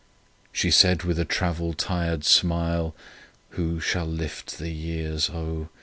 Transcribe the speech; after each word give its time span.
She 0.51 0.71
said 0.71 1.03
with 1.03 1.19
a 1.19 1.25
travel 1.25 1.73
tired 1.75 2.23
smile— 2.25 2.95
Who 3.51 3.79
shall 3.79 4.07
lift 4.07 4.57
the 4.57 4.71
years 4.71 5.29
O! 5.29 5.69